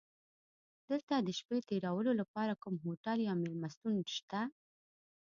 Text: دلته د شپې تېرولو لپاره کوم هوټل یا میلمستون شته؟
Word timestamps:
دلته 0.89 1.13
د 1.19 1.29
شپې 1.39 1.57
تېرولو 1.69 2.11
لپاره 2.21 2.59
کوم 2.63 2.75
هوټل 2.85 3.17
یا 3.27 3.33
میلمستون 3.41 3.95
شته؟ 4.15 4.41